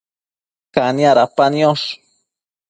Cania 0.73 1.11
dapa 1.19 1.45
niosh 1.53 1.85